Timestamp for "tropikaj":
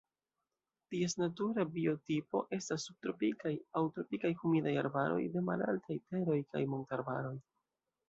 3.99-4.35